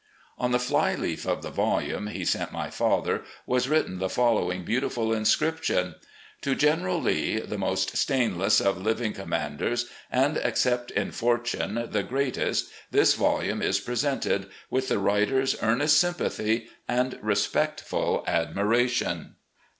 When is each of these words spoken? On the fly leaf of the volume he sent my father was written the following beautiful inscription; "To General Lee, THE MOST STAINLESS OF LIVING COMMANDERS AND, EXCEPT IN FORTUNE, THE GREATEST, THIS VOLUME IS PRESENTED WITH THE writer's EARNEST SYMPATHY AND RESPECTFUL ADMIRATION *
On 0.39 0.51
the 0.51 0.57
fly 0.57 0.95
leaf 0.95 1.27
of 1.27 1.43
the 1.43 1.51
volume 1.51 2.07
he 2.07 2.25
sent 2.25 2.51
my 2.51 2.71
father 2.71 3.21
was 3.45 3.69
written 3.69 3.99
the 3.99 4.09
following 4.09 4.65
beautiful 4.65 5.13
inscription; 5.13 5.93
"To 6.41 6.55
General 6.55 6.99
Lee, 6.99 7.39
THE 7.39 7.59
MOST 7.59 7.95
STAINLESS 7.95 8.61
OF 8.61 8.81
LIVING 8.81 9.13
COMMANDERS 9.13 9.91
AND, 10.11 10.37
EXCEPT 10.37 10.89
IN 10.89 11.11
FORTUNE, 11.11 11.89
THE 11.91 12.01
GREATEST, 12.01 12.71
THIS 12.89 13.13
VOLUME 13.13 13.61
IS 13.61 13.79
PRESENTED 13.79 14.49
WITH 14.71 14.87
THE 14.87 14.97
writer's 14.97 15.55
EARNEST 15.61 15.95
SYMPATHY 15.99 16.67
AND 16.87 17.19
RESPECTFUL 17.21 18.23
ADMIRATION 18.25 19.35
* 19.41 19.45